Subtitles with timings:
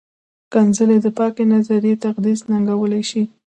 [0.45, 3.23] ښکنځلې د پاکې نظریې تقدس ننګولی شي.